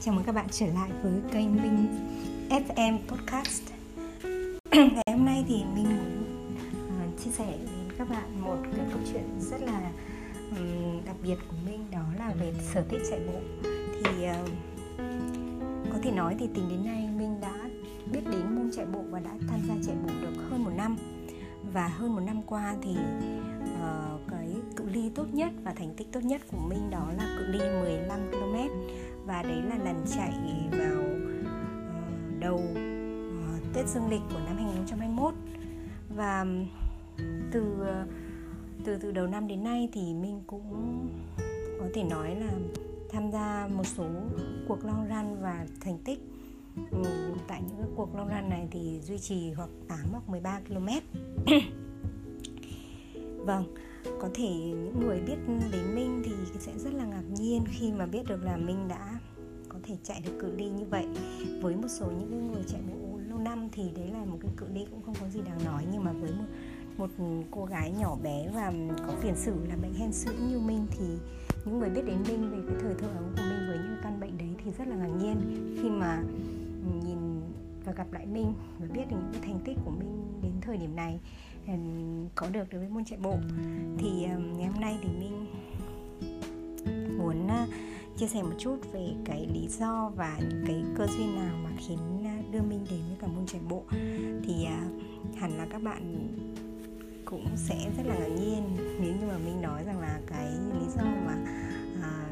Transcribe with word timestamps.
Chào 0.00 0.14
mừng 0.14 0.24
các 0.24 0.34
bạn 0.34 0.46
trở 0.50 0.66
lại 0.66 0.90
với 1.02 1.12
kênh 1.32 1.56
Minh 1.56 1.86
FM 2.50 2.98
Podcast. 3.08 3.62
Ngày 4.72 5.04
hôm 5.06 5.24
nay 5.24 5.44
thì 5.48 5.64
mình 5.74 5.84
muốn 5.84 6.54
uh, 6.86 7.24
chia 7.24 7.30
sẻ 7.30 7.46
đến 7.46 7.96
các 7.98 8.08
bạn 8.10 8.40
một 8.40 8.56
cái 8.62 8.86
câu 8.90 8.98
chuyện 9.12 9.24
rất 9.40 9.62
là 9.62 9.90
um, 10.50 11.04
đặc 11.06 11.16
biệt 11.22 11.36
của 11.48 11.56
mình 11.64 11.86
Đó 11.92 12.04
là 12.18 12.32
về 12.40 12.54
sở 12.74 12.84
thích 12.88 13.00
chạy 13.10 13.20
bộ. 13.26 13.68
Thì 14.04 14.26
uh, 14.30 14.48
có 15.92 15.98
thể 16.02 16.10
nói 16.10 16.36
thì 16.38 16.46
tính 16.54 16.68
đến 16.68 16.84
nay 16.84 17.08
mình 17.18 17.40
đã 17.40 17.68
biết 18.12 18.20
đến 18.32 18.56
môn 18.56 18.70
chạy 18.76 18.86
bộ 18.86 19.02
và 19.10 19.20
đã 19.20 19.30
tham 19.48 19.60
gia 19.68 19.74
chạy 19.86 19.96
bộ 20.02 20.10
được 20.20 20.42
hơn 20.50 20.64
một 20.64 20.72
năm. 20.76 20.96
Và 21.72 21.88
hơn 21.88 22.14
một 22.14 22.22
năm 22.26 22.42
qua 22.42 22.74
thì 22.82 22.90
uh, 22.90 24.20
cái 24.30 24.48
cự 24.76 24.84
ly 24.88 25.10
tốt 25.14 25.26
nhất 25.32 25.52
và 25.64 25.72
thành 25.72 25.94
tích 25.96 26.12
tốt 26.12 26.20
nhất 26.24 26.40
của 26.50 26.58
mình 26.68 26.90
đó 26.90 27.06
là 27.18 27.36
cự 27.38 27.46
ly 27.46 27.58
15 27.58 28.20
km 28.30 28.56
và 29.28 29.42
đấy 29.42 29.62
là 29.62 29.78
lần 29.84 30.04
chạy 30.16 30.32
vào 30.70 31.02
ờ, 31.44 32.02
đầu 32.38 32.62
ờ, 32.74 33.58
Tết 33.74 33.88
Dương 33.88 34.10
lịch 34.10 34.20
của 34.32 34.38
năm 34.38 34.56
2021 34.56 35.34
và 36.16 36.46
từ 37.52 37.80
ờ, 37.80 38.06
từ 38.84 38.98
từ 38.98 39.12
đầu 39.12 39.26
năm 39.26 39.48
đến 39.48 39.64
nay 39.64 39.88
thì 39.92 40.14
mình 40.14 40.42
cũng 40.46 41.08
có 41.80 41.86
thể 41.94 42.02
nói 42.04 42.34
là 42.34 42.52
tham 43.10 43.32
gia 43.32 43.68
một 43.76 43.86
số 43.86 44.04
cuộc 44.68 44.84
long 44.84 45.08
run 45.08 45.42
và 45.42 45.66
thành 45.80 45.98
tích. 46.04 46.18
Ừ, 46.90 47.02
tại 47.48 47.62
những 47.68 47.92
cuộc 47.96 48.14
long 48.14 48.28
run 48.28 48.48
này 48.48 48.68
thì 48.70 49.00
duy 49.00 49.18
trì 49.18 49.52
hoặc 49.52 49.68
8 49.88 49.98
hoặc 50.12 50.28
13 50.28 50.60
km 50.68 50.88
vâng 53.46 53.64
có 54.04 54.28
thể 54.34 54.50
những 54.54 55.00
người 55.00 55.20
biết 55.20 55.36
đến 55.72 55.94
Minh 55.94 56.22
thì 56.24 56.32
sẽ 56.58 56.72
rất 56.78 56.94
là 56.94 57.04
ngạc 57.04 57.24
nhiên 57.38 57.64
khi 57.68 57.92
mà 57.92 58.06
biết 58.06 58.22
được 58.28 58.42
là 58.44 58.56
Minh 58.56 58.88
đã 58.88 59.20
có 59.68 59.78
thể 59.82 59.96
chạy 60.02 60.22
được 60.26 60.38
cự 60.40 60.52
ly 60.56 60.70
như 60.70 60.84
vậy. 60.84 61.06
Với 61.62 61.76
một 61.76 61.88
số 61.88 62.06
những 62.06 62.52
người 62.52 62.62
chạy 62.68 62.80
bộ 62.88 63.18
lâu 63.28 63.38
năm 63.38 63.68
thì 63.72 63.82
đấy 63.96 64.10
là 64.12 64.24
một 64.24 64.38
cái 64.40 64.50
cự 64.56 64.66
ly 64.74 64.86
cũng 64.90 65.02
không 65.02 65.14
có 65.20 65.28
gì 65.28 65.40
đáng 65.46 65.64
nói. 65.64 65.86
Nhưng 65.92 66.04
mà 66.04 66.12
với 66.12 66.30
một 66.30 66.44
một 66.98 67.10
cô 67.50 67.64
gái 67.64 67.92
nhỏ 68.00 68.16
bé 68.22 68.50
và 68.54 68.72
có 69.06 69.12
tiền 69.22 69.34
sử 69.36 69.54
là 69.68 69.76
bệnh 69.82 69.94
hen 69.94 70.12
suyễn 70.12 70.48
như 70.48 70.58
Minh 70.58 70.86
thì 70.90 71.04
những 71.64 71.78
người 71.78 71.90
biết 71.90 72.02
đến 72.06 72.22
Minh 72.28 72.50
về 72.50 72.58
cái 72.66 72.76
thời 72.82 72.94
thơ 72.94 73.06
ấu 73.06 73.24
của 73.24 73.42
Minh 73.42 73.68
với 73.68 73.78
những 73.78 73.98
căn 74.02 74.20
bệnh 74.20 74.38
đấy 74.38 74.48
thì 74.64 74.70
rất 74.78 74.88
là 74.88 74.96
ngạc 74.96 75.06
nhiên 75.20 75.36
khi 75.82 75.88
mà 75.90 76.22
nhìn 77.04 77.18
và 77.84 77.92
gặp 77.92 78.12
lại 78.12 78.26
Minh 78.26 78.52
và 78.78 78.86
biết 78.94 79.04
được 79.10 79.16
những 79.20 79.32
cái 79.32 79.42
thành 79.42 79.60
tích 79.64 79.76
của 79.84 79.90
Minh 79.90 80.40
đến 80.42 80.52
thời 80.60 80.76
điểm 80.76 80.96
này 80.96 81.20
có 82.34 82.48
được 82.48 82.64
đối 82.70 82.80
với 82.80 82.88
môn 82.88 83.04
chạy 83.04 83.18
bộ. 83.22 83.36
Thì 83.98 84.10
ngày 84.56 84.66
hôm 84.66 84.80
nay 84.80 84.98
thì 85.02 85.08
mình 85.08 85.46
muốn 87.18 87.48
chia 88.16 88.26
sẻ 88.26 88.42
một 88.42 88.54
chút 88.58 88.76
về 88.92 89.06
cái 89.24 89.46
lý 89.54 89.68
do 89.68 90.12
và 90.16 90.38
những 90.40 90.64
cái 90.66 90.82
cơ 90.96 91.06
duyên 91.06 91.34
nào 91.34 91.56
mà 91.64 91.70
khiến 91.78 91.98
đưa 92.52 92.62
mình 92.62 92.86
đến 92.90 93.00
với 93.08 93.16
cả 93.20 93.26
môn 93.26 93.46
chạy 93.46 93.60
bộ. 93.68 93.82
Thì 94.44 94.64
à, 94.64 94.82
hẳn 95.36 95.58
là 95.58 95.66
các 95.70 95.82
bạn 95.82 96.28
cũng 97.24 97.46
sẽ 97.56 97.90
rất 97.96 98.02
là 98.06 98.18
ngạc 98.18 98.28
nhiên 98.28 98.76
nếu 99.00 99.12
như 99.12 99.26
mà 99.26 99.38
mình 99.38 99.62
nói 99.62 99.84
rằng 99.84 100.00
là 100.00 100.20
cái 100.26 100.46
lý 100.50 100.86
do 100.96 101.04
mà 101.04 101.36
à, 102.02 102.26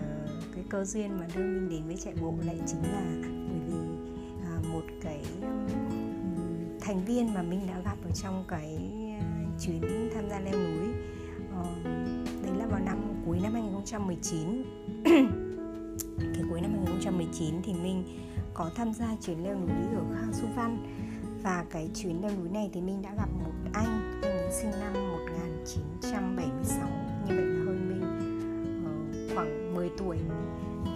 cái 0.54 0.64
cơ 0.68 0.84
duyên 0.84 1.18
mà 1.20 1.26
đưa 1.36 1.42
mình 1.42 1.68
đến 1.68 1.86
với 1.86 1.96
chạy 1.96 2.14
bộ 2.20 2.34
lại 2.46 2.60
chính 2.66 2.82
là 2.82 3.02
bởi 3.48 3.58
vì 3.66 3.78
à, 4.44 4.58
một 4.72 4.84
cái 5.02 5.22
thành 6.80 7.04
viên 7.04 7.34
mà 7.34 7.42
mình 7.42 7.60
đã 7.66 7.80
gặp 7.80 7.96
ở 8.04 8.10
trong 8.22 8.44
cái 8.48 8.78
chuyến 9.60 10.10
tham 10.14 10.28
gia 10.30 10.40
leo 10.40 10.54
núi. 10.54 10.88
Ờ, 11.52 11.64
đấy 12.42 12.52
là 12.58 12.66
vào 12.66 12.80
năm 12.80 12.98
cuối 13.26 13.40
năm 13.42 13.52
2019 13.52 14.62
cái 16.18 16.44
cuối 16.50 16.60
năm 16.60 16.72
2019 16.72 17.62
thì 17.62 17.74
mình 17.74 18.04
có 18.54 18.70
tham 18.74 18.92
gia 18.94 19.16
chuyến 19.20 19.44
leo 19.44 19.54
núi 19.54 19.96
ở 19.96 20.02
Khang 20.14 20.32
Su 20.32 20.46
Văn 20.56 20.78
và 21.42 21.64
cái 21.70 21.90
chuyến 21.94 22.22
leo 22.22 22.30
núi 22.36 22.48
này 22.48 22.70
thì 22.72 22.80
mình 22.80 23.02
đã 23.02 23.14
gặp 23.16 23.28
một 23.44 23.52
anh 23.72 23.86
anh 24.22 24.22
ấy 24.22 24.52
sinh 24.52 24.70
năm 24.70 24.92
1976 24.94 26.88
như 27.28 27.34
vậy 27.36 27.46
là 27.46 27.64
hơn 27.64 27.88
mình 27.88 28.02
uh, 29.28 29.34
khoảng 29.34 29.74
10 29.74 29.90
tuổi. 29.98 30.18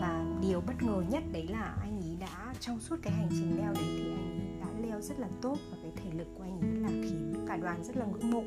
Và 0.00 0.24
điều 0.42 0.60
bất 0.60 0.82
ngờ 0.82 1.02
nhất 1.10 1.22
đấy 1.32 1.46
là 1.50 1.76
anh 1.80 2.00
ấy 2.00 2.16
đã 2.20 2.54
trong 2.60 2.80
suốt 2.80 2.96
cái 3.02 3.12
hành 3.12 3.28
trình 3.30 3.58
leo 3.58 3.72
đấy 3.72 3.84
thì 3.98 4.10
anh 4.10 4.38
ấy 4.40 4.60
đã 4.60 4.88
leo 4.88 5.00
rất 5.00 5.20
là 5.20 5.28
tốt 5.42 5.56
và 5.70 5.76
cái 5.82 5.92
thể 5.96 6.18
lực 6.18 6.28
của 6.38 6.42
anh 6.42 6.60
ấy 6.60 6.70
là 6.70 6.88
khiến 6.88 7.29
cả 7.50 7.56
đoàn 7.56 7.84
rất 7.84 7.96
là 7.96 8.06
ngưỡng 8.06 8.30
mộ 8.30 8.42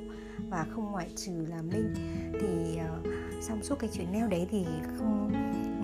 và 0.50 0.66
không 0.70 0.92
ngoại 0.92 1.10
trừ 1.16 1.46
là 1.50 1.62
mình 1.62 1.94
thì 2.34 2.78
ờ, 2.78 3.00
uh, 3.00 3.44
trong 3.48 3.64
suốt 3.64 3.80
cái 3.80 3.90
chuyến 3.94 4.08
leo 4.14 4.28
đấy 4.28 4.48
thì 4.52 4.66
không 4.98 5.32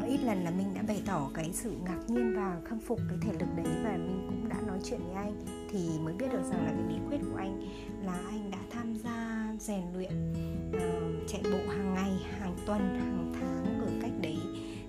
ít 0.07 0.19
lần 0.23 0.43
là 0.43 0.51
mình 0.51 0.73
đã 0.73 0.81
bày 0.87 1.01
tỏ 1.05 1.29
cái 1.33 1.49
sự 1.53 1.71
ngạc 1.85 1.99
nhiên 2.07 2.35
và 2.35 2.61
khâm 2.65 2.79
phục 2.79 2.99
cái 3.09 3.17
thể 3.21 3.31
lực 3.31 3.49
đấy 3.55 3.75
và 3.83 3.91
mình 3.91 4.25
cũng 4.29 4.49
đã 4.49 4.55
nói 4.67 4.79
chuyện 4.83 4.99
với 5.07 5.15
anh. 5.15 5.41
Thì 5.69 5.89
mới 5.99 6.13
biết 6.13 6.25
được 6.31 6.43
rằng 6.51 6.65
là 6.65 6.71
cái 6.71 6.83
bí 6.87 6.95
quyết 7.09 7.17
của 7.31 7.37
anh 7.37 7.61
là 8.05 8.19
anh 8.29 8.51
đã 8.51 8.57
tham 8.71 8.95
gia 9.03 9.47
rèn 9.59 9.83
luyện 9.93 10.33
uh, 10.75 11.27
chạy 11.27 11.41
bộ 11.43 11.71
hàng 11.73 11.93
ngày 11.93 12.11
hàng 12.39 12.55
tuần 12.65 12.79
hàng 12.79 13.33
tháng 13.39 13.79
ở 13.79 13.91
cách 14.01 14.13
đấy 14.21 14.37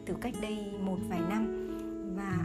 từ 0.07 0.15
cách 0.21 0.35
đây 0.43 0.73
một 0.81 0.99
vài 1.09 1.21
năm 1.29 1.60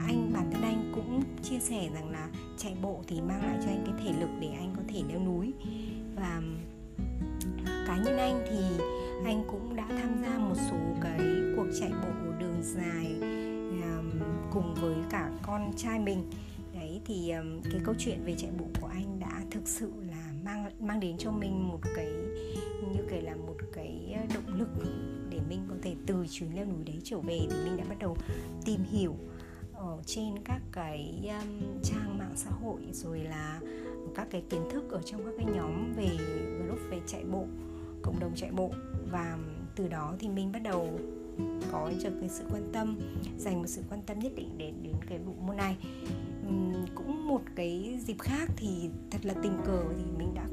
anh 0.08 0.34
bản 0.34 0.52
thân 0.52 0.62
anh 0.62 0.92
cũng 0.96 1.24
chia 1.44 1.60
sẻ 1.60 1.90
rằng 1.94 2.10
là 2.10 2.30
chạy 2.58 2.76
bộ 2.82 3.02
thì 3.08 3.22
mang 3.22 3.46
lại 3.46 3.58
cho 3.66 3.70
anh 3.70 3.84
cái 3.86 3.94
thể 4.04 4.20
lực 4.20 4.30
để 4.40 4.48
anh 4.48 4.74
có 4.76 4.82
thể 4.88 5.04
leo 5.10 5.20
núi. 5.20 5.54
Và 6.16 6.42
cá 7.88 7.98
nhân 7.98 8.18
anh 8.18 8.46
thì 8.50 8.84
anh 9.26 9.44
cũng 9.48 9.76
đã 9.76 9.88
tham 9.88 10.18
gia 10.22 10.38
một 10.38 10.56
số 10.70 10.78
cái 11.02 11.20
cuộc 11.56 11.68
chạy 11.80 11.90
bộ 11.90 12.32
đường 12.40 12.62
dài 12.62 13.16
um, 13.72 14.12
cùng 14.52 14.76
với 14.82 14.96
cả 15.10 15.32
con 15.42 15.72
trai 15.78 16.00
mình. 16.00 16.30
Đấy 16.74 17.02
thì 17.06 17.32
um, 17.32 17.62
cái 17.72 17.82
câu 17.84 17.96
chuyện 17.98 18.24
về 18.26 18.36
chạy 18.38 18.52
bộ 18.60 18.66
của 18.82 18.88
anh 18.88 19.20
đã 19.20 19.42
thực 19.52 19.68
sự 19.68 19.92
là 20.08 20.32
mang 20.44 20.72
mang 20.80 21.00
đến 21.00 21.18
cho 21.18 21.32
mình 21.32 21.68
một 21.68 21.80
cái 21.96 22.08
như 22.94 23.00
kể 23.10 23.22
là 23.22 23.36
một 23.36 23.56
cái 23.74 24.18
động 24.34 24.60
lực 24.60 24.70
để 25.30 25.40
mình 25.50 25.60
có 25.70 25.76
thể 25.82 25.96
từ 26.06 26.26
chuyến 26.30 26.56
leo 26.56 26.66
núi 26.66 26.84
đấy 26.86 27.00
trở 27.04 27.20
về. 27.20 27.40
Thì 27.50 27.56
mình 27.66 27.78
đã 27.78 27.84
bắt 27.90 28.00
đầu 28.00 28.18
tìm 28.66 28.80
hiểu 28.92 29.16
ở 29.86 30.02
trên 30.06 30.34
các 30.46 30.62
cái 30.72 31.30
um, 31.42 31.82
trang 31.84 32.18
mạng 32.18 32.34
xã 32.36 32.50
hội 32.50 32.80
rồi 32.92 33.20
là 33.20 33.60
các 34.16 34.28
cái 34.32 34.44
kiến 34.50 34.62
thức 34.72 34.92
ở 34.92 35.02
trong 35.06 35.26
các 35.26 35.32
cái 35.38 35.46
nhóm 35.56 35.94
về 35.96 36.10
group 36.64 36.80
về 36.90 37.00
chạy 37.08 37.24
bộ 37.24 37.46
cộng 38.02 38.20
đồng 38.20 38.32
chạy 38.36 38.52
bộ. 38.52 38.72
Và 39.12 39.38
từ 39.76 39.88
đó 39.88 40.14
thì 40.20 40.28
mình 40.28 40.52
bắt 40.52 40.60
đầu 40.64 41.00
có 41.72 41.92
được 42.04 42.14
cái 42.20 42.30
sự 42.30 42.44
quan 42.52 42.70
tâm 42.74 43.00
dành 43.38 43.60
một 43.60 43.68
sự 43.68 43.82
quan 43.90 44.02
tâm 44.02 44.20
nhất 44.20 44.32
định 44.36 44.58
đến 44.58 44.74
đến 44.84 44.94
cái 45.10 45.20
bộ 45.26 45.34
môn 45.48 45.58
này. 45.58 45.78
Uhm, 46.48 46.86
cũng 46.96 47.28
một 47.28 47.42
cái 47.56 48.00
dịp 48.06 48.20
khác 48.20 48.50
thì 48.56 48.90
thật 49.12 49.26
là 49.26 49.34
tình 49.44 49.58
cờ 49.66 49.84
thì 49.98 50.04
mình 50.18 50.34
đã 50.36 50.48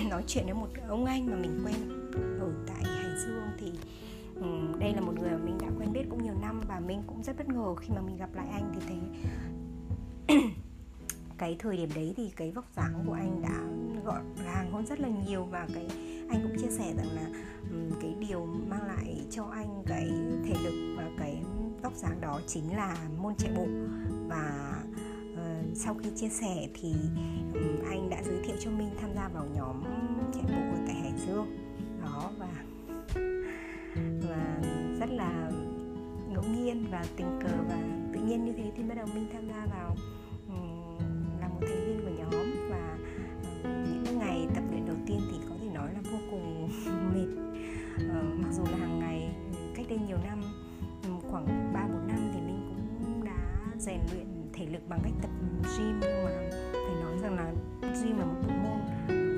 nói 0.10 0.24
chuyện 0.26 0.44
với 0.44 0.54
một 0.54 0.68
ông 0.88 1.04
anh 1.04 1.30
mà 1.30 1.36
mình 1.36 1.60
quen 1.64 1.76
ở 2.40 2.52
tại 2.66 2.75
đây 4.86 4.94
là 4.94 5.00
một 5.00 5.12
người 5.20 5.30
mà 5.30 5.38
mình 5.44 5.58
đã 5.58 5.66
quen 5.78 5.92
biết 5.92 6.02
cũng 6.10 6.22
nhiều 6.22 6.34
năm 6.40 6.60
và 6.68 6.80
mình 6.80 7.02
cũng 7.06 7.22
rất 7.22 7.36
bất 7.38 7.48
ngờ 7.48 7.74
khi 7.74 7.88
mà 7.94 8.00
mình 8.00 8.16
gặp 8.16 8.34
lại 8.34 8.46
anh 8.52 8.72
thì 8.74 8.80
thấy 8.88 8.98
cái 11.38 11.56
thời 11.58 11.76
điểm 11.76 11.88
đấy 11.94 12.14
thì 12.16 12.30
cái 12.36 12.50
vóc 12.50 12.64
dáng 12.76 13.04
của 13.06 13.12
anh 13.12 13.42
đã 13.42 13.60
gọn 14.04 14.22
gàng 14.44 14.72
hơn 14.72 14.86
rất 14.86 15.00
là 15.00 15.08
nhiều 15.26 15.44
và 15.44 15.68
cái 15.74 15.86
anh 16.30 16.40
cũng 16.42 16.56
chia 16.58 16.70
sẻ 16.70 16.94
rằng 16.96 17.08
là 17.14 17.28
cái 18.00 18.14
điều 18.28 18.46
mang 18.46 18.86
lại 18.86 19.20
cho 19.30 19.44
anh 19.44 19.82
cái 19.86 20.08
thể 20.44 20.54
lực 20.64 20.94
và 20.96 21.10
cái 21.18 21.42
vóc 21.82 21.94
dáng 21.94 22.20
đó 22.20 22.40
chính 22.46 22.76
là 22.76 22.96
môn 23.22 23.34
chạy 23.34 23.52
bộ. 23.56 23.66
Và 24.28 24.74
uh, 25.32 25.76
sau 25.76 25.94
khi 25.94 26.10
chia 26.16 26.28
sẻ 26.28 26.68
thì 26.74 26.94
um, 27.54 27.88
anh 27.88 28.10
đã 28.10 28.22
giới 28.22 28.42
thiệu 28.44 28.56
cho 28.60 28.70
mình 28.70 28.90
tham 29.00 29.10
gia 29.14 29.28
vào 29.28 29.46
nhóm 29.54 29.82
chạy 30.34 30.42
bộ 30.42 30.78
tại 30.86 30.94
Hải 30.94 31.12
Dương. 31.26 31.46
Đó 32.02 32.30
và 32.38 32.46
và 32.48 32.75
rất 35.06 35.14
là 35.16 35.50
ngẫu 36.28 36.42
nhiên 36.42 36.86
và 36.90 37.04
tình 37.16 37.38
cờ 37.42 37.48
và 37.68 37.78
tự 38.12 38.20
nhiên 38.20 38.44
như 38.44 38.52
thế 38.52 38.72
thì 38.76 38.82
bắt 38.82 38.94
đầu 38.94 39.06
mình 39.14 39.26
tham 39.32 39.48
gia 39.48 39.66
vào 39.66 39.96
là 41.40 41.48
một 41.48 41.60
thành 41.60 41.84
viên 41.86 42.00
của 42.04 42.10
nhóm 42.18 42.70
và 42.70 42.98
những 44.04 44.18
ngày 44.18 44.46
tập 44.54 44.64
luyện 44.70 44.86
đầu 44.86 44.96
tiên 45.06 45.20
thì 45.30 45.38
có 45.48 45.54
thể 45.60 45.68
nói 45.74 45.90
là 45.94 46.00
vô 46.12 46.18
cùng 46.30 46.68
mệt. 47.14 47.42
Ờ, 48.08 48.22
mặc 48.42 48.48
dù 48.52 48.62
là 48.62 48.78
hàng 48.78 48.98
ngày 48.98 49.34
cách 49.74 49.86
đây 49.88 49.98
nhiều 50.08 50.18
năm 50.24 50.42
khoảng 51.30 51.72
3 51.74 51.88
4 51.92 52.08
năm 52.08 52.30
thì 52.34 52.40
mình 52.40 52.74
cũng 52.98 53.24
đã 53.24 53.36
rèn 53.78 54.00
luyện 54.12 54.26
thể 54.52 54.66
lực 54.66 54.88
bằng 54.88 55.00
cách 55.02 55.12
tập 55.22 55.30
gym, 55.62 56.00
nhưng 56.00 56.24
mà 56.24 56.30
phải 56.72 57.02
nói 57.02 57.18
rằng 57.22 57.34
là 57.36 57.52
gym 58.02 58.18
là 58.18 58.24
một 58.24 58.40
bộ 58.42 58.54
môn 58.54 58.80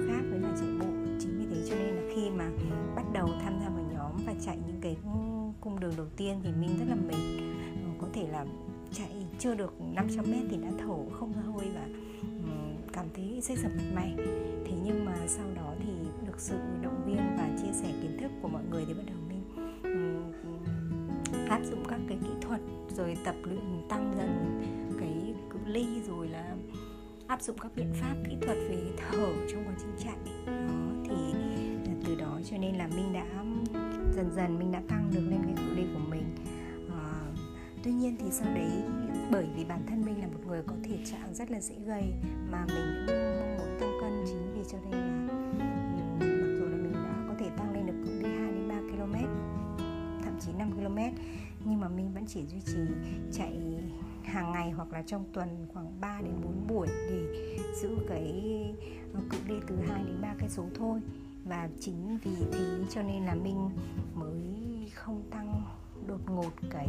khác 0.08 0.22
với 0.30 0.40
là 0.40 0.48
chạy 0.60 0.68
bộ. 0.80 0.86
Chính 1.20 1.38
vì 1.38 1.46
thế 1.50 1.68
cho 1.68 1.76
nên 1.76 1.94
là 1.94 2.02
khi 2.14 2.30
mà 2.30 2.50
bắt 2.96 3.04
đầu 3.12 3.28
tham 3.44 3.60
gia 3.60 3.68
vào 3.68 3.84
nhóm 3.92 4.12
và 4.26 4.34
chạy 4.46 4.58
những 4.66 4.80
cái 4.80 4.96
cung 5.60 5.80
đường 5.80 5.92
đầu 5.96 6.06
tiên 6.16 6.40
thì 6.44 6.50
mình 6.60 6.70
rất 6.78 6.84
là 6.88 6.94
mệt. 6.94 7.40
Ừ, 7.82 7.88
có 8.00 8.06
thể 8.12 8.28
là 8.28 8.46
chạy 8.92 9.10
chưa 9.38 9.54
được 9.54 9.74
500 9.94 10.24
mét 10.30 10.42
thì 10.50 10.56
đã 10.56 10.68
thở 10.78 11.10
không 11.12 11.32
ra 11.32 11.42
hơi 11.42 11.68
và 11.74 11.86
ừ, 12.22 12.48
cảm 12.92 13.06
thấy 13.14 13.40
xây 13.42 13.56
sập 13.56 13.70
mặt 13.76 13.84
mày 13.94 14.14
thế 14.64 14.72
nhưng 14.84 15.04
mà 15.04 15.16
sau 15.26 15.46
đó 15.56 15.74
thì 15.78 15.90
được 16.26 16.40
sự 16.40 16.56
động 16.82 17.02
viên 17.06 17.16
và 17.16 17.48
chia 17.62 17.72
sẻ 17.72 17.92
kiến 18.02 18.18
thức 18.20 18.30
của 18.42 18.48
mọi 18.48 18.62
người 18.70 18.84
thì 18.88 18.94
bắt 18.94 19.02
đầu 19.06 19.16
mình 19.28 19.42
ừ, 19.82 20.22
áp 21.48 21.60
dụng 21.64 21.84
các 21.88 22.00
cái 22.08 22.18
kỹ 22.22 22.30
thuật 22.40 22.60
rồi 22.96 23.16
tập 23.24 23.34
luyện 23.42 23.82
tăng 23.88 24.14
dần 24.16 24.60
cái 25.00 25.34
cự 25.50 25.58
ly 25.66 25.86
rồi 26.08 26.28
là 26.28 26.56
áp 27.26 27.42
dụng 27.42 27.58
các 27.58 27.72
biện 27.76 27.92
pháp 28.00 28.14
kỹ 28.28 28.36
thuật 28.42 28.56
về 28.68 28.92
thở 28.96 29.32
trong 29.52 29.64
quá 29.66 29.74
trình 29.78 29.92
chạy. 30.04 30.16
Đó, 30.46 30.74
thì 31.04 31.32
à, 31.86 31.94
từ 32.04 32.14
đó 32.14 32.40
cho 32.50 32.56
nên 32.58 32.74
là 32.74 32.86
mình 32.86 33.12
đã 33.12 33.24
dần 34.18 34.30
dần 34.36 34.58
mình 34.58 34.72
đã 34.72 34.82
tăng 34.88 35.10
được 35.14 35.20
lên 35.30 35.40
cái 35.44 35.54
cự 35.56 35.74
ly 35.74 35.82
của 35.94 36.10
mình. 36.10 36.24
À, 36.90 37.32
tuy 37.82 37.92
nhiên 37.92 38.16
thì 38.18 38.30
sau 38.30 38.54
đấy 38.54 38.70
bởi 39.30 39.46
vì 39.56 39.64
bản 39.64 39.86
thân 39.88 40.04
mình 40.04 40.20
là 40.20 40.26
một 40.26 40.40
người 40.46 40.62
có 40.66 40.74
thể 40.82 40.98
trạng 41.04 41.34
rất 41.34 41.50
là 41.50 41.60
dễ 41.60 41.74
gầy 41.86 42.04
mà 42.50 42.66
mình 42.66 43.06
cũng 43.06 43.16
mong 43.40 43.58
muốn 43.58 43.80
tăng 43.80 43.92
cân 44.00 44.24
chính 44.26 44.54
vì 44.54 44.60
cho 44.72 44.78
nên 44.90 45.00
là 45.00 45.34
mặc 46.20 46.56
dù 46.58 46.64
là 46.64 46.76
mình 46.76 46.92
đã 46.92 47.24
có 47.28 47.34
thể 47.38 47.50
tăng 47.56 47.72
lên 47.72 47.86
được 47.86 47.92
cự 48.06 48.20
ly 48.20 48.28
2 48.38 48.52
đến 48.52 48.68
3 48.68 48.74
km 48.80 49.14
thậm 50.24 50.38
chí 50.40 50.52
5 50.58 50.72
km 50.72 50.98
nhưng 51.64 51.80
mà 51.80 51.88
mình 51.88 52.12
vẫn 52.14 52.24
chỉ 52.26 52.46
duy 52.46 52.60
trì 52.60 52.80
chạy 53.32 53.58
hàng 54.24 54.52
ngày 54.52 54.70
hoặc 54.70 54.92
là 54.92 55.02
trong 55.02 55.24
tuần 55.32 55.66
khoảng 55.72 56.00
3 56.00 56.20
đến 56.20 56.32
4 56.44 56.66
buổi 56.68 56.86
để 57.10 57.58
giữ 57.82 57.90
cái 58.08 58.42
ờ, 59.14 59.20
cự 59.30 59.38
ly 59.48 59.60
từ 59.66 59.76
2 59.88 60.04
đến 60.04 60.18
3 60.22 60.34
cây 60.38 60.48
số 60.48 60.64
thôi 60.74 61.00
và 61.48 61.68
chính 61.80 62.18
vì 62.24 62.36
thế 62.52 62.84
cho 62.90 63.02
nên 63.02 63.24
là 63.24 63.34
mình 63.34 63.70
mới 64.14 64.34
không 64.94 65.22
tăng 65.30 65.62
đột 66.06 66.20
ngột 66.30 66.52
cái 66.70 66.88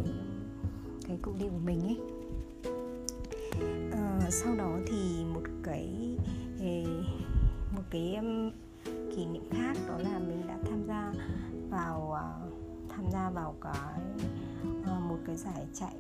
cái 1.07 1.17
cự 1.23 1.31
đi 1.39 1.45
của 1.49 1.59
mình 1.65 1.81
ấy. 1.81 1.99
À, 3.91 4.29
sau 4.29 4.55
đó 4.55 4.77
thì 4.87 5.25
một 5.33 5.43
cái 5.63 6.17
ờ, 6.59 6.91
một 7.75 7.83
cái 7.89 8.17
kỷ 9.15 9.25
niệm 9.25 9.49
khác 9.51 9.77
đó 9.87 9.97
là 9.97 10.19
mình 10.19 10.47
đã 10.47 10.57
tham 10.69 10.83
gia 10.87 11.13
vào 11.69 12.11
ờ, 12.11 12.49
tham 12.89 13.05
gia 13.11 13.29
vào 13.29 13.55
cái 13.61 14.01
một 15.09 15.17
cái 15.25 15.37
giải 15.37 15.67
chạy 15.73 15.95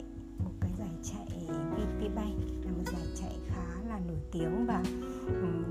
giải 0.79 0.89
chạy 1.03 1.25
VP 1.47 2.15
Bank 2.15 2.35
là 2.65 2.71
một 2.71 2.83
giải 2.85 3.07
chạy 3.15 3.35
khá 3.47 3.65
là 3.89 3.99
nổi 4.07 4.17
tiếng 4.31 4.65
và 4.67 4.83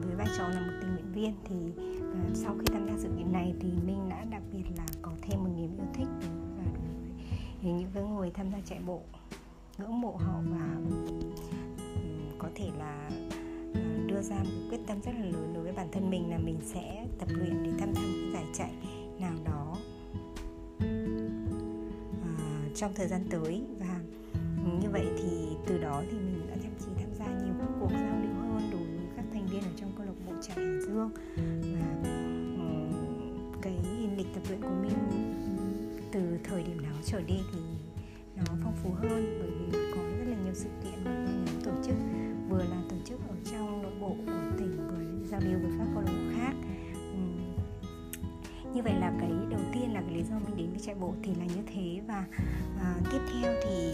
với 0.02 0.16
vai 0.16 0.26
trò 0.38 0.48
là 0.48 0.60
một 0.60 0.72
tình 0.80 0.90
nguyện 0.94 1.12
viên. 1.12 1.34
Thì 1.44 1.82
ờ, 2.00 2.18
sau 2.34 2.56
khi 2.58 2.64
tham 2.72 2.86
gia 2.86 2.92
sự 2.98 3.08
kiện 3.18 3.32
này 3.32 3.54
thì 3.60 3.68
mình 3.86 4.08
đã 4.08 4.24
đặc 4.24 4.42
biệt 4.52 4.64
là 4.76 4.86
có 5.02 5.12
thêm 5.22 5.44
một 5.44 5.50
niềm 5.56 5.76
yêu 5.76 5.86
thích 5.94 6.08
và 6.58 6.72
những 7.62 7.90
cái 7.94 8.02
người 8.02 8.30
tham 8.30 8.50
gia 8.52 8.58
chạy 8.64 8.78
bộ, 8.86 9.00
ngưỡng 9.78 10.00
mộ 10.00 10.16
họ 10.16 10.40
và 10.50 10.76
có 12.38 12.48
thể 12.54 12.70
là 12.78 13.10
ờ, 13.74 13.80
đưa 14.06 14.22
ra 14.22 14.36
một 14.36 14.66
quyết 14.70 14.80
tâm 14.86 15.00
rất 15.02 15.12
là 15.14 15.24
lớn 15.24 15.52
đối 15.54 15.64
với 15.64 15.72
bản 15.72 15.88
thân 15.92 16.10
mình 16.10 16.30
là 16.30 16.38
mình 16.38 16.58
sẽ 16.62 17.06
tập 17.18 17.28
luyện 17.32 17.62
để 17.64 17.70
tham 17.78 17.94
gia 17.94 18.00
một 18.00 18.14
cái 18.22 18.32
giải 18.32 18.44
chạy 18.54 18.72
nào 19.20 19.34
đó 19.44 19.76
ờ, 22.22 22.28
trong 22.74 22.92
thời 22.94 23.08
gian 23.08 23.24
tới. 23.30 23.62
Và 23.78 23.97
như 24.80 24.90
vậy 24.90 25.06
thì 25.18 25.56
từ 25.66 25.78
đó 25.78 26.02
thì 26.10 26.16
mình 26.18 26.46
đã 26.50 26.56
chăm 26.62 26.72
chỉ 26.78 26.86
tham 26.96 27.14
gia 27.18 27.26
nhiều 27.26 27.54
các 27.58 27.68
cuộc 27.80 27.90
giao 27.92 28.16
lưu 28.22 28.34
hơn 28.34 28.70
đối 28.72 28.80
với 28.80 29.06
các 29.16 29.24
thành 29.32 29.46
viên 29.46 29.62
ở 29.62 29.70
trong 29.76 29.92
câu 29.96 30.06
lạc 30.06 30.12
bộ 30.26 30.32
chạy 30.42 30.56
Hải 30.56 30.80
Dương. 30.80 31.10
Và 31.74 32.10
ờ, 32.58 32.68
cái 33.62 33.76
lịch 34.16 34.34
tập 34.34 34.42
luyện 34.48 34.62
của 34.62 34.76
mình 34.82 34.92
ừ, 35.10 35.64
từ 36.12 36.38
thời 36.44 36.62
điểm 36.62 36.80
đó 36.80 36.96
trở 37.04 37.20
đi 37.20 37.36
thì 37.52 37.58
nó 38.36 38.44
phong 38.46 38.76
phú 38.82 38.90
hơn 38.90 39.38
bởi 39.40 39.50
vì 39.50 39.92
có 39.94 40.02
rất 40.18 40.24
là 40.28 40.36
nhiều 40.44 40.54
sự 40.54 40.68
kiện 40.84 41.04
mà 41.04 41.10
nhóm 41.10 41.62
tổ 41.64 41.70
chức 41.84 41.94
vừa 42.48 42.62
là 42.62 42.82
tổ 42.90 42.96
chức 43.04 43.20
ở 43.28 43.34
trong 43.52 43.82
nội 43.82 43.92
bộ 44.00 44.16
của 44.26 44.32
tỉnh 44.58 44.76
vừa 44.76 45.26
giao 45.30 45.40
lưu 45.40 45.58
với 45.62 45.72
các 45.78 45.86
câu 45.94 46.02
lạc 46.02 46.12
bộ 46.12 46.34
khác. 46.36 46.52
Ừ. 46.94 47.18
Như 48.74 48.82
vậy 48.82 48.94
là 49.00 49.12
cái 49.20 49.30
đầu 49.50 49.60
tiên 49.72 49.92
là 49.94 50.00
cái 50.00 50.14
lý 50.14 50.22
do 50.22 50.38
mình 50.38 50.56
đến 50.56 50.70
với 50.70 50.80
chạy 50.80 50.94
bộ 50.94 51.14
thì 51.22 51.34
là 51.34 51.44
như 51.44 51.62
thế. 51.74 52.00
Và 52.08 52.24
à, 52.80 52.94
tiếp 53.12 53.20
theo 53.32 53.54
thì 53.64 53.92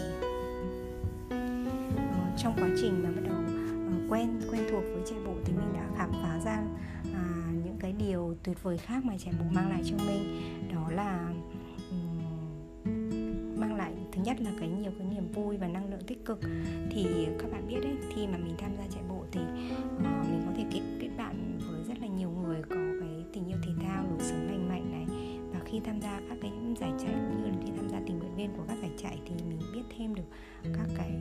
trong 2.37 2.53
quá 2.57 2.69
trình 2.81 3.03
mà 3.03 3.09
bắt 3.15 3.21
đầu 3.25 3.37
uh, 3.37 4.11
quen 4.11 4.39
quen 4.51 4.61
thuộc 4.71 4.83
với 4.93 5.03
chạy 5.05 5.19
bộ 5.25 5.33
thì 5.45 5.53
mình 5.53 5.73
đã 5.73 5.89
khám 5.97 6.11
phá 6.11 6.39
ra 6.45 6.63
uh, 7.01 7.65
những 7.65 7.77
cái 7.79 7.93
điều 7.93 8.35
tuyệt 8.43 8.63
vời 8.63 8.77
khác 8.77 9.05
mà 9.05 9.17
chạy 9.17 9.33
bộ 9.39 9.45
mang 9.51 9.69
lại 9.69 9.81
cho 9.85 9.97
mình. 10.07 10.41
Đó 10.73 10.91
là 10.91 11.33
um, 11.89 13.59
mang 13.59 13.75
lại 13.75 13.93
thứ 14.11 14.21
nhất 14.21 14.41
là 14.41 14.51
cái 14.59 14.69
nhiều 14.69 14.91
cái 14.97 15.07
niềm 15.07 15.31
vui 15.31 15.57
và 15.57 15.67
năng 15.67 15.89
lượng 15.89 16.03
tích 16.07 16.25
cực. 16.25 16.39
Thì 16.91 17.27
các 17.39 17.51
bạn 17.51 17.67
biết 17.67 17.79
đấy 17.81 17.95
khi 18.15 18.27
mà 18.27 18.37
mình 18.37 18.55
tham 18.57 18.71
gia 18.77 18.83
chạy 18.93 19.03
bộ 19.09 19.25
thì 19.31 19.41
uh, 19.95 20.01
mình 20.01 20.41
có 20.45 20.51
thể 20.57 20.65
kết 20.71 20.81
kết 20.99 21.09
bạn 21.17 21.59
với 21.67 21.83
rất 21.83 21.99
là 22.01 22.07
nhiều 22.07 22.29
người 22.29 22.61
có 22.61 22.75
cái 22.75 23.23
tình 23.33 23.47
yêu 23.47 23.57
thể 23.65 23.71
thao 23.81 24.03
lối 24.03 24.19
sống 24.19 24.47
lành 24.47 24.69
mạnh 24.69 24.91
này. 24.91 25.05
Và 25.53 25.59
khi 25.65 25.79
tham 25.79 26.01
gia 26.01 26.21
các 26.29 26.37
cái 26.41 26.51
giải 26.79 26.91
chạy 26.99 27.13
như 27.13 27.45
là 27.45 27.57
khi 27.65 27.71
tham 27.77 27.89
gia 27.89 27.99
tình 28.07 28.19
nguyện 28.19 28.35
viên 28.35 28.49
của 28.57 28.63
các 28.67 28.77
giải 28.81 28.91
chạy 28.97 29.19
thì 29.25 29.35
mình 29.49 29.59
biết 29.73 29.83
thêm 29.97 30.15
được 30.15 30.23
các 30.63 30.87
cái 30.97 31.11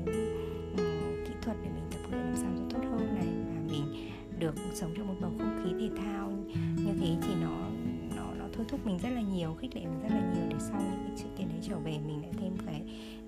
thuật 1.44 1.56
để 1.62 1.70
mình 1.74 1.84
tập 1.90 1.98
luyện 2.10 2.22
làm 2.22 2.36
sao 2.36 2.50
cho 2.56 2.64
tốt 2.78 2.88
hơn 2.90 3.14
này 3.14 3.26
và 3.26 3.60
mình 3.72 4.10
được 4.38 4.54
sống 4.74 4.94
trong 4.96 5.06
một 5.06 5.14
bầu 5.20 5.30
không 5.38 5.60
khí 5.64 5.70
thể 5.80 6.02
thao 6.04 6.30
như 6.76 6.92
thế 7.00 7.16
thì 7.22 7.34
nó 7.42 7.68
nó 8.16 8.34
nó 8.34 8.44
thôi 8.52 8.66
thúc 8.68 8.86
mình 8.86 8.98
rất 8.98 9.08
là 9.08 9.20
nhiều 9.20 9.54
khích 9.54 9.76
lệ 9.76 9.82
mình 9.84 10.00
rất 10.02 10.08
là 10.10 10.32
nhiều 10.34 10.44
để 10.50 10.56
sau 10.58 10.80
những 10.80 11.04
cái 11.06 11.16
sự 11.16 11.28
kiện 11.38 11.48
đấy 11.48 11.58
trở 11.68 11.78
về 11.78 11.98
mình 12.06 12.22
lại 12.22 12.30
thêm 12.40 12.56
cái 12.66 12.82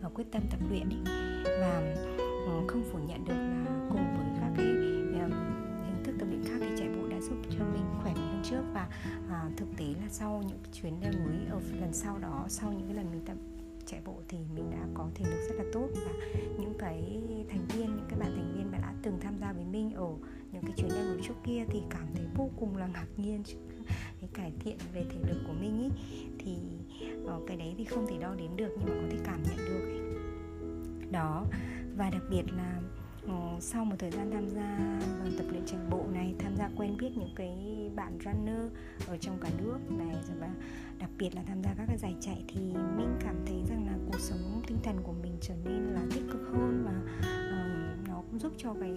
uh, 0.06 0.14
quyết 0.14 0.24
tâm 0.30 0.42
tập 0.50 0.60
luyện 0.70 0.88
ấy. 0.88 1.14
và 1.60 1.94
uh, 2.58 2.68
không 2.68 2.82
phủ 2.92 2.98
nhận 3.08 3.24
được 3.24 3.34
là 3.34 3.64
cùng 3.90 4.16
với 4.16 4.26
các 4.40 4.50
cái 4.56 4.66
um, 5.22 5.30
hình 5.86 6.04
thức 6.04 6.14
tập 6.19 6.26
luyện 6.30 6.44
khác 6.44 6.56
thì 6.60 6.66
chạy 6.78 6.88
bộ 6.88 7.08
đã 7.08 7.20
giúp 7.20 7.36
cho 7.58 7.64
mình 7.64 7.84
khỏe 8.02 8.14
mạnh 8.14 8.32
hơn 8.32 8.42
trước 8.50 8.62
và 8.74 8.88
uh, 9.26 9.56
thực 9.56 9.69
tế 9.76 9.84
là 9.84 10.08
sau 10.08 10.42
những 10.48 10.58
chuyến 10.72 10.94
leo 11.02 11.12
núi 11.12 11.36
ở 11.50 11.60
lần 11.80 11.92
sau 11.92 12.19
đó 12.19 12.44
sau 12.48 12.72
những 12.72 12.86
cái 12.86 12.96
lần 12.96 13.10
mình 13.10 13.20
tập 13.26 13.36
chạy 13.86 14.00
bộ 14.04 14.14
thì 14.28 14.38
mình 14.54 14.70
đã 14.70 14.86
có 14.94 15.08
thể 15.14 15.24
lực 15.30 15.40
rất 15.48 15.54
là 15.58 15.64
tốt 15.72 15.88
và 15.94 16.12
những 16.58 16.74
cái 16.78 17.20
thành 17.48 17.66
viên, 17.68 17.96
những 17.96 18.06
cái 18.08 18.18
bạn 18.18 18.32
thành 18.36 18.52
viên 18.56 18.72
mà 18.72 18.78
đã 18.78 18.94
từng 19.02 19.18
tham 19.20 19.38
gia 19.40 19.52
với 19.52 19.64
mình 19.64 19.94
ở 19.94 20.08
những 20.52 20.62
cái 20.62 20.72
chuyến 20.76 20.92
leo 20.92 21.04
núi 21.04 21.20
trước 21.28 21.34
kia 21.44 21.64
thì 21.68 21.82
cảm 21.90 22.06
thấy 22.14 22.24
vô 22.36 22.50
cùng 22.56 22.76
là 22.76 22.86
ngạc 22.86 23.06
nhiên 23.16 23.42
cái 24.20 24.30
cải 24.34 24.52
thiện 24.60 24.76
về 24.94 25.04
thể 25.10 25.18
lực 25.28 25.42
của 25.46 25.52
mình 25.60 25.82
ý 25.82 25.90
thì 26.38 26.56
ờ, 27.26 27.40
cái 27.46 27.56
đấy 27.56 27.74
thì 27.78 27.84
không 27.84 28.06
thể 28.06 28.18
đo 28.20 28.34
đếm 28.34 28.56
được 28.56 28.74
nhưng 28.78 28.88
mà 28.88 28.94
có 29.02 29.08
thể 29.10 29.18
cảm 29.24 29.42
nhận 29.42 29.56
được 29.56 29.84
ấy. 29.84 30.00
đó, 31.10 31.44
và 31.96 32.10
đặc 32.10 32.22
biệt 32.30 32.44
là 32.56 32.80
ờ, 33.28 33.56
sau 33.60 33.84
một 33.84 33.96
thời 33.98 34.10
gian 34.10 34.30
tham 34.30 34.48
gia 34.48 34.78
vào 35.18 35.28
tập 35.38 35.44
luyện 35.50 35.66
chạy 35.66 35.80
bộ 35.90 36.04
này, 36.12 36.34
tham 36.38 36.56
gia 36.56 36.70
quen 36.76 36.96
biết 37.00 37.10
những 37.16 37.34
cái 37.36 37.56
bạn 37.96 38.18
runner 38.24 38.72
ở 39.06 39.16
trong 39.16 39.38
cả 39.40 39.48
nước 39.58 39.78
này, 39.88 40.16
rồi 40.28 40.36
và 40.40 40.50
đặc 40.98 41.10
biệt 41.19 41.34
là 41.34 41.43
tham 41.46 41.62
gia 41.62 41.74
các 41.74 41.84
cái 41.88 41.98
giải 41.98 42.15
chạy 42.20 42.44
thì 42.48 42.60
mình 42.96 43.17
cảm 43.20 43.36
thấy 43.46 43.56
rằng 43.69 43.86
là 43.86 43.93
cuộc 44.06 44.20
sống 44.20 44.62
tinh 44.67 44.79
thần 44.82 44.96
của 45.03 45.12
mình 45.22 45.36
trở 45.41 45.55
nên 45.65 45.82
là 45.82 46.00
tích 46.15 46.24
cực 46.32 46.41
hơn 46.53 46.84
và 46.84 46.93
uh, 46.93 48.08
nó 48.08 48.22
cũng 48.31 48.38
giúp 48.38 48.53
cho 48.56 48.74
cái 48.81 48.91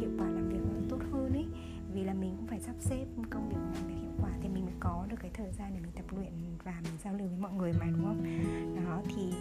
hiệu 0.00 0.10
quả 0.18 0.30
làm 0.30 0.48
việc 0.48 0.60
nó 0.72 0.80
tốt 0.88 0.98
hơn 1.12 1.32
ấy. 1.32 1.46
Vì 1.94 2.04
là 2.04 2.14
mình 2.14 2.34
cũng 2.36 2.46
phải 2.46 2.60
sắp 2.60 2.74
xếp 2.80 3.06
công 3.30 3.48
việc 3.48 3.56
làm 3.74 3.88
việc 3.88 4.00
hiệu 4.02 4.12
quả 4.22 4.30
thì 4.42 4.48
mình 4.48 4.64
mới 4.64 4.74
có 4.80 5.06
được 5.10 5.16
cái 5.20 5.30
thời 5.34 5.52
gian 5.52 5.70
để 5.74 5.80
mình 5.80 5.92
tập 5.94 6.04
luyện 6.16 6.32
và 6.64 6.80
mình 6.84 6.92
giao 7.04 7.14
lưu 7.14 7.28
với 7.28 7.38
mọi 7.38 7.52
người 7.52 7.72
mà 7.72 7.86
đúng 7.86 8.04
không? 8.04 8.24
Đó 8.76 9.02
thì 9.16 9.32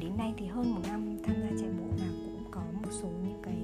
đến 0.00 0.16
nay 0.16 0.34
thì 0.38 0.46
hơn 0.46 0.74
một 0.74 0.80
năm 0.88 1.16
tham 1.24 1.36
gia 1.42 1.48
chạy 1.60 1.70
bộ 1.78 1.86
và 1.98 2.06
cũng 2.24 2.44
có 2.50 2.62
một 2.82 2.88
số 2.90 3.08
những 3.08 3.42
cái 3.42 3.56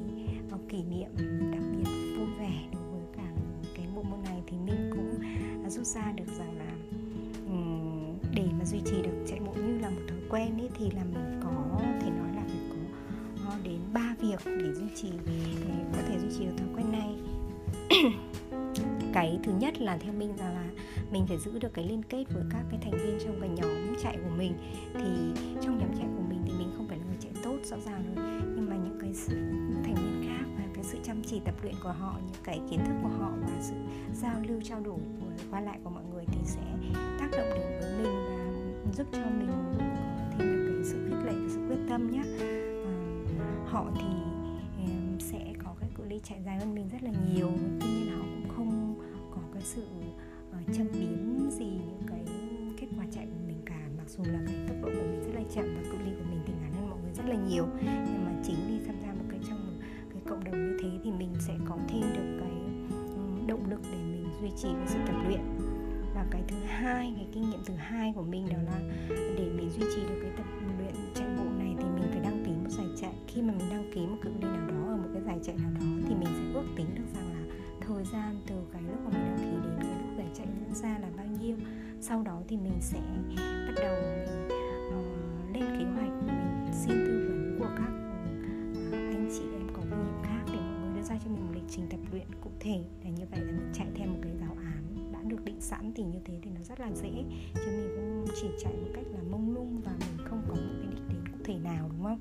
uh, 0.55 0.69
kỷ 0.69 0.83
niệm 0.83 1.11
đặc 1.53 1.63
biệt 1.77 2.17
vui 2.19 2.27
vẻ 2.39 2.69
đối 2.73 2.83
với 2.83 3.01
cả 3.17 3.33
cái 3.77 3.87
bộ 3.97 4.03
môn 4.03 4.23
này 4.25 4.43
thì 4.47 4.57
mình 4.57 4.91
cũng 4.97 5.15
rút 5.69 5.87
ra 5.87 6.13
được 6.13 6.29
rằng 6.39 6.59
là 6.59 6.68
quen 10.31 10.59
ấy 10.59 10.69
thì 10.79 10.91
là 10.91 11.05
mình 11.05 11.41
có 11.43 11.81
thể 12.01 12.11
nói 12.11 12.29
là 12.37 12.43
phải 12.47 12.61
có 12.71 13.51
ờ, 13.51 13.59
đến 13.65 13.81
3 13.93 14.15
việc 14.21 14.41
để 14.45 14.75
duy 14.75 14.87
trì 14.95 15.11
để 15.27 15.55
có 15.93 15.99
thể 16.09 16.19
duy 16.19 16.29
trì 16.39 16.45
được 16.45 16.53
thói 16.59 16.69
quen 16.77 16.93
này. 16.93 17.17
Cái 19.13 19.39
thứ 19.43 19.53
nhất 19.59 19.81
là 19.81 19.97
theo 19.97 20.13
mình 20.13 20.33
là, 20.39 20.53
là 20.53 20.65
mình 21.13 21.27
phải 21.27 21.39
giữ 21.39 21.59
được 21.59 21.75
cái 21.75 21.89
liên 21.89 22.03
kết 22.03 22.25
với 22.35 22.45
các 22.51 22.65
cái 22.71 22.81
thành 22.83 22.93
viên 22.93 23.19
trong 23.25 23.41
cái 23.41 23.49
nhóm 23.49 23.97
chạy 24.03 24.17
của 24.25 24.37
mình. 24.37 24.53
Thì 24.95 25.43
trong 25.63 25.79
nhóm 25.79 25.89
chạy 25.99 26.07
của 26.17 26.23
mình 26.29 26.43
thì 26.47 26.53
mình 26.59 26.73
không 26.77 26.89
phải 26.89 26.99
là 26.99 27.05
người 27.05 27.17
chạy 27.21 27.33
tốt 27.43 27.57
rõ 27.65 27.77
ràng 27.87 28.03
rồi 28.17 28.25
nhưng 28.55 28.71
mà 28.71 28.77
những 28.77 28.99
cái 29.01 29.15
sự 29.15 29.35
thành 29.85 29.95
viên 29.95 30.29
khác 30.29 30.45
và 30.57 30.65
cái 30.75 30.85
sự 30.85 30.99
chăm 31.05 31.23
chỉ 31.23 31.41
tập 31.45 31.55
luyện 31.63 31.75
của 31.83 31.93
họ 31.93 32.15
những 32.27 32.43
cái 32.45 32.61
kiến 32.71 32.81
thức 32.87 32.95
của 33.03 33.09
họ 33.09 33.31
và 33.41 33.61
sự 33.61 33.75
giao 34.15 34.35
lưu 34.49 34.61
trao 34.65 34.81
đổi 34.81 34.99
qua 35.51 35.61
lại 35.61 35.79
của 35.85 35.91
mọi 35.91 36.03
người 36.13 36.25
thì 36.27 36.39
sẽ 36.45 36.61
tác 37.19 37.29
động 37.33 37.51
đến 37.55 37.81
với 37.81 37.93
mình 38.03 38.15
và 38.85 38.93
giúp 38.93 39.07
cho 39.13 39.23
mình 39.39 39.51
sự 41.49 41.55
sự 41.55 41.67
quyết 41.69 41.79
tâm 41.89 42.11
nhé 42.11 42.23
à, 42.41 42.47
ờ, 43.39 43.65
họ 43.67 43.91
thì 43.95 44.05
sẽ 45.19 45.53
có 45.65 45.75
cái 45.81 45.89
cự 45.95 46.05
ly 46.05 46.21
chạy 46.25 46.43
dài 46.45 46.59
hơn 46.59 46.75
mình 46.75 46.89
rất 46.89 47.03
là 47.03 47.11
nhiều. 47.11 47.51
Tuy 47.81 47.89
nhiên 47.89 48.11
họ 48.19 48.25
cũng 48.25 48.49
không 48.57 48.95
có 49.31 49.41
cái 49.55 49.63
sự 49.63 49.83
uh, 50.51 50.77
châm 50.77 50.87
biếm 50.93 51.51
gì 51.51 51.67
những 51.67 52.03
cái 52.07 52.21
kết 52.81 52.87
quả 52.99 53.05
chạy 53.13 53.27
của 53.27 53.47
mình 53.47 53.63
cả. 53.67 53.89
Mặc 53.99 54.09
dù 54.09 54.25
là 54.25 54.41
cái 54.47 54.57
tốc 54.69 54.77
độ 54.83 54.89
của 54.89 55.07
mình 55.11 55.23
rất 55.25 55.35
là 55.35 55.43
chậm 55.55 55.65
và 55.65 55.83
cự 55.93 55.99
ly 56.05 56.11
của 56.19 56.25
mình 56.31 56.41
thì 56.47 56.53
ngắn 56.61 56.73
hơn 56.73 56.91
mọi 56.91 56.99
người 57.03 57.13
rất 57.15 57.25
là 57.27 57.37
nhiều. 57.49 57.67
Nhưng 57.83 58.25
mà 58.25 58.33
chính 58.45 58.57
vì 58.69 58.87
tham 58.87 58.97
gia 59.03 59.13
một 59.13 59.25
cái 59.31 59.41
trong 59.49 59.67
một 59.67 59.85
cái 60.13 60.23
cộng 60.29 60.45
đồng 60.45 60.71
như 60.71 60.79
thế 60.83 60.91
thì 61.05 61.11
mình 61.13 61.35
sẽ 61.39 61.55
có 61.69 61.79
thêm 61.89 62.03
được 62.03 62.39
cái 62.41 62.51
ừ, 62.91 63.47
động 63.47 63.71
lực 63.71 63.81
để 63.93 63.99
mình 63.99 64.27
duy 64.41 64.51
trì 64.57 64.69
cái 64.69 64.87
sự 64.87 64.99
tập 65.07 65.17
luyện. 65.29 65.41
Và 66.15 66.27
cái 66.31 66.43
thứ 66.49 66.57
hai 66.67 67.13
cái 67.17 67.27
kinh 67.33 67.51
nghiệm 67.51 67.61
thứ 67.67 67.75
hai 67.75 68.13
của 68.17 68.23
mình 68.23 68.47
đó 68.51 68.59
là 68.67 68.81
để 69.11 69.51
mình 69.57 69.71
duy 69.71 69.85
trì 69.95 70.01
được 70.01 70.19
cái 70.23 70.31
tập 70.37 70.47
ừ, 70.61 70.78
khi 73.39 73.45
mà 73.45 73.55
mình 73.59 73.71
đăng 73.71 73.91
ký 73.95 74.07
một 74.07 74.17
cự 74.23 74.31
ly 74.31 74.49
nào 74.49 74.69
đó 74.69 74.89
ở 74.89 74.97
một 74.97 75.09
cái 75.13 75.23
giải 75.23 75.39
chạy 75.43 75.57
nào 75.57 75.71
đó 75.75 75.87
thì 76.09 76.15
mình 76.15 76.29
sẽ 76.39 76.53
ước 76.55 76.67
tính 76.77 76.87
được 76.95 77.05
rằng 77.15 77.33
là 77.33 77.55
thời 77.81 78.05
gian 78.13 78.41
từ 78.47 78.55
cái 78.73 78.83
lúc 78.83 79.01
mà 79.05 79.11
mình 79.11 79.25
đăng 79.25 79.39
ký 79.39 79.51
đến 79.65 79.77
cái 79.81 79.87
lúc 79.87 80.17
giải 80.17 80.27
chạy 80.35 80.47
diễn 80.61 80.75
ra 80.75 80.99
là 80.99 81.09
bao 81.17 81.27
nhiêu. 81.27 81.57
Sau 82.01 82.23
đó 82.23 82.43
thì 82.49 82.57
mình 82.57 82.79
sẽ 82.81 83.01
bắt 83.39 83.75
đầu 83.83 83.95
mình 84.03 84.49
uh, 84.89 85.57
lên 85.57 85.65
kế 85.79 85.85
hoạch 85.85 86.23
mình 86.27 86.73
xin 86.73 87.07
tư 87.07 87.27
vấn 87.29 87.57
của 87.59 87.69
các 87.77 87.93
uh, 88.89 89.17
anh 89.17 89.29
chị 89.33 89.43
em 89.53 89.69
có 89.73 89.83
kinh 89.91 90.05
nghiệm 90.05 90.23
khác 90.23 90.43
để 90.47 90.59
mọi 90.61 90.81
người 90.81 90.97
đưa 90.97 91.03
ra 91.03 91.19
cho 91.25 91.31
mình 91.31 91.47
một 91.47 91.53
lịch 91.55 91.69
trình 91.69 91.87
tập 91.91 92.01
luyện 92.13 92.27
cụ 92.41 92.51
thể. 92.61 92.85
Là 93.05 93.11
như 93.11 93.25
vậy 93.31 93.41
là 93.41 93.53
mình 93.53 93.73
chạy 93.75 93.87
theo 93.95 94.07
một 94.07 94.19
cái 94.23 94.33
giáo 94.41 94.57
án 94.65 95.13
đã 95.13 95.23
được 95.23 95.45
định 95.45 95.61
sẵn 95.61 95.93
thì 95.95 96.03
như 96.05 96.19
thế 96.25 96.39
thì 96.43 96.51
nó 96.51 96.61
rất 96.63 96.81
là 96.81 96.91
dễ. 96.95 97.25
Chứ 97.55 97.71
mình 97.71 97.89
cũng 97.97 98.35
chỉ 98.41 98.49
chạy 98.63 98.73
một 98.73 98.91
cách 98.95 99.05
là 99.13 99.21
mông 99.31 99.55
lung 99.55 99.81
và 99.85 99.93
mình 100.01 100.27
không 100.27 100.43
có 100.49 100.55
một 100.55 100.75
cái 100.83 100.87
đích 100.91 101.09
đến 101.09 101.25
cụ 101.33 101.39
thể 101.45 101.59
nào 101.59 101.91
đúng 101.93 102.03
không? 102.03 102.21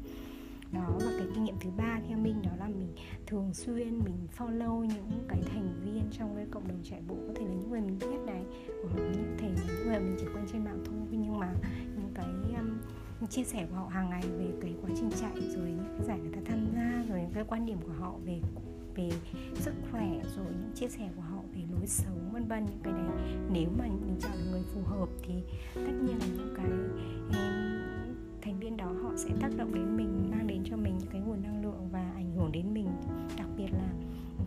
Đó 0.72 1.00
và 1.00 1.12
cái 1.18 1.28
kinh 1.34 1.44
nghiệm 1.44 1.56
thứ 1.60 1.70
ba 1.78 2.00
theo 2.08 2.18
mình 2.18 2.42
đó 2.42 2.52
là 2.60 2.68
mình 2.68 2.94
thường 3.26 3.54
xuyên 3.54 4.00
mình 4.00 4.28
follow 4.38 4.84
những 4.84 5.26
cái 5.28 5.42
thành 5.54 5.74
viên 5.84 6.04
trong 6.12 6.36
cái 6.36 6.46
cộng 6.52 6.68
đồng 6.68 6.80
chạy 6.84 7.02
bộ. 7.08 7.16
Có 7.28 7.34
thể 7.36 7.46
là 7.46 7.54
những 7.54 7.70
người 7.70 7.82
mình 7.82 8.00
biết 8.00 8.20
này 8.26 8.44
hoặc 8.84 9.02
là 9.02 9.10
những 9.10 9.36
thể 9.38 9.50
những 9.68 9.88
người 9.88 10.00
mình 10.00 10.16
chỉ 10.20 10.26
quen 10.34 10.46
trên 10.52 10.64
mạng 10.64 10.84
thôi. 10.86 10.96
Nhưng 11.12 11.40
mà 11.40 11.54
những 11.98 12.12
cái 12.16 12.28
um, 12.58 12.80
chia 13.30 13.44
sẻ 13.44 13.68
của 13.70 13.76
họ 13.76 13.88
hàng 13.88 14.10
ngày 14.10 14.24
về 14.38 14.52
cái 14.62 14.74
quá 14.82 14.90
trình 14.96 15.10
chạy 15.22 15.50
rồi 15.56 15.66
những 15.66 15.96
cái 15.98 16.08
giải 16.08 16.20
người 16.20 16.32
ta 16.34 16.40
tham 16.46 16.68
gia 16.76 17.04
rồi 17.10 17.22
những 17.22 17.34
cái 17.34 17.44
quan 17.48 17.66
điểm 17.66 17.78
của 17.86 17.94
họ 18.00 18.14
về 18.26 18.42
về 18.96 19.10
sức 19.56 19.74
khỏe 19.92 20.22
rồi 20.36 20.46
những 20.46 20.72
chia 20.76 20.88
sẻ 20.88 21.10
của 21.16 21.22
họ 21.22 21.42
về 21.56 21.62
lối 21.72 21.88
sống 21.88 22.30
vân 22.34 22.48
vân 22.48 22.66
những 22.66 22.80
cái 22.84 22.94
đấy. 22.94 23.38
Nếu 23.52 23.70
mà 23.78 23.86
mình 23.88 24.18
chọn 24.20 24.32
được 24.32 24.46
người 24.52 24.64
phù 24.74 24.82
hợp 24.82 25.10
thì 25.24 25.34
tất 25.74 25.92
nhiên 26.02 26.18
là 26.20 26.26
những 26.26 26.54
cái 26.58 26.70
thành 28.48 28.60
viên 28.60 28.78
đó 28.78 28.92
họ 29.04 29.12
sẽ 29.16 29.30
tác 29.42 29.50
động 29.58 29.74
đến 29.74 29.98
mình 29.98 30.32
mang 30.32 30.48
đến 30.48 30.64
cho 30.66 30.78
mình 30.78 30.98
những 30.98 31.10
cái 31.12 31.22
nguồn 31.22 31.44
năng 31.44 31.64
lượng 31.64 31.90
và 31.92 32.12
ảnh 32.16 32.32
hưởng 32.36 32.52
đến 32.52 32.74
mình 32.74 32.88
đặc 33.38 33.48
biệt 33.58 33.68
là 33.72 33.90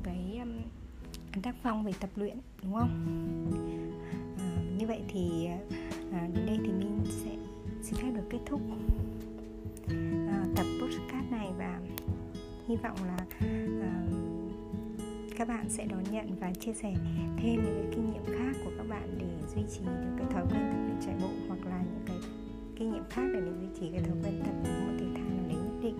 cái 0.02 0.38
um, 0.38 1.42
tác 1.42 1.54
phong 1.62 1.84
về 1.84 1.92
tập 2.00 2.10
luyện 2.16 2.38
đúng 2.62 2.74
không? 2.74 2.90
À, 4.38 4.62
như 4.78 4.86
vậy 4.86 5.02
thì 5.08 5.46
à, 6.12 6.28
đến 6.34 6.46
đây 6.46 6.58
thì 6.64 6.72
mình 6.72 7.00
sẽ 7.04 7.30
xin 7.82 7.94
phép 7.94 8.10
được 8.14 8.24
kết 8.30 8.38
thúc 8.46 8.60
à, 10.28 10.44
tập 10.56 10.66
podcast 10.82 11.30
này 11.30 11.48
và 11.58 11.80
hy 12.68 12.76
vọng 12.76 12.96
là 13.06 13.26
à, 13.82 14.02
các 15.36 15.48
bạn 15.48 15.68
sẽ 15.68 15.86
đón 15.86 16.02
nhận 16.10 16.36
và 16.40 16.52
chia 16.52 16.72
sẻ 16.72 16.94
thêm 17.36 17.64
những 17.64 17.74
cái 17.82 17.88
kinh 17.90 18.12
nghiệm 18.12 18.38
khác 18.38 18.52
của 18.64 18.70
các 18.76 18.88
bạn 18.88 19.18
để 19.18 19.46
duy 19.54 19.62
trì 19.70 19.84
được 19.84 20.16
cái 20.18 20.26
thói 20.30 20.42
quen 20.42 20.70
tập 20.72 20.78
luyện 20.86 20.96
chạy 21.06 21.14
bộ 21.22 21.30
hoặc 21.48 21.70
là 21.70 21.78
những 21.78 22.02
cái 22.06 22.16
kinh 22.80 22.92
nghiệm 22.92 23.04
khác 23.10 23.22
để 23.32 23.40
mình 23.40 23.56
duy 23.60 23.68
trì 23.80 23.90
cái 23.92 24.02
thói 24.02 24.16
quen 24.22 24.40
tập 24.44 24.52
một 24.64 24.92
thể 24.98 25.06
thao 25.14 25.24
nào 25.24 25.44
đấy 25.48 25.56
nhất 25.56 25.80
định 25.82 25.98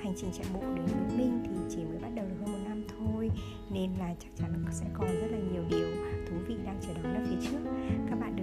hành 0.00 0.12
trình 0.16 0.30
chạy 0.32 0.46
bộ 0.54 0.60
đến 0.60 0.86
với 0.86 1.18
mình 1.18 1.42
thì 1.44 1.50
chỉ 1.68 1.84
mới 1.84 1.98
bắt 1.98 2.08
đầu 2.14 2.26
được 2.28 2.36
hơn 2.40 2.52
một 2.52 2.58
năm 2.68 2.82
thôi. 2.98 3.30
Nên 3.70 3.90
là 3.98 4.14
chắc 4.20 4.28
chắn 4.36 4.64
sẽ 4.70 4.86
còn 4.94 5.08
rất 5.08 5.28
là 5.30 5.38
nhiều 5.52 5.62
điều 5.70 5.88
thú 6.30 6.36
vị 6.48 6.56
đang 6.64 6.78
chờ 6.80 6.88
đón 7.02 7.14
ở 7.14 7.20
phía 7.30 7.36
trước. 7.50 7.58
Các 8.10 8.20
bạn 8.20 8.36